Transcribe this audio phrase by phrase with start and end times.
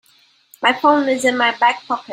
[0.63, 2.09] My phone is in my back pocket.